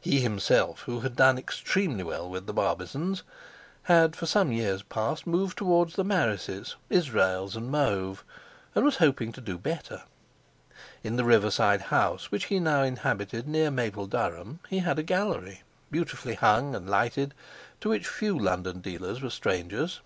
He 0.00 0.18
himself, 0.18 0.80
who 0.86 0.98
had 1.02 1.14
done 1.14 1.38
extremely 1.38 2.02
well 2.02 2.28
with 2.28 2.46
the 2.48 2.52
Barbizons, 2.52 3.22
had 3.84 4.16
for 4.16 4.26
some 4.26 4.50
years 4.50 4.82
past 4.82 5.24
moved 5.24 5.56
towards 5.56 5.94
the 5.94 6.02
Marises, 6.04 6.74
Israels, 6.90 7.54
and 7.54 7.70
Mauve, 7.70 8.24
and 8.74 8.84
was 8.84 8.96
hoping 8.96 9.30
to 9.30 9.40
do 9.40 9.56
better. 9.56 10.02
In 11.04 11.14
the 11.14 11.22
riverside 11.24 11.82
house 11.94 12.32
which 12.32 12.46
he 12.46 12.58
now 12.58 12.82
inhabited 12.82 13.46
near 13.46 13.70
Mapledurham 13.70 14.58
he 14.68 14.80
had 14.80 14.98
a 14.98 15.04
gallery, 15.04 15.62
beautifully 15.92 16.34
hung 16.34 16.74
and 16.74 16.90
lighted, 16.90 17.32
to 17.80 17.90
which 17.90 18.08
few 18.08 18.36
London 18.36 18.80
dealers 18.80 19.22
were 19.22 19.30
strangers. 19.30 20.00